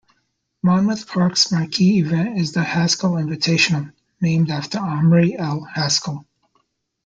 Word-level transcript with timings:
Monmouth 0.63 1.05
Park's 1.05 1.51
marquee 1.51 1.99
event 1.99 2.39
is 2.39 2.53
the 2.53 2.63
Haskell 2.63 3.11
Invitational, 3.19 3.93
named 4.19 4.49
after 4.49 4.79
Amory 4.79 5.37
L. 5.37 5.61
Haskell. 5.63 6.25